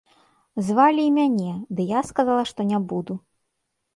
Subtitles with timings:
[0.67, 3.13] Звалі і мяне, ды я сказала, што не буду.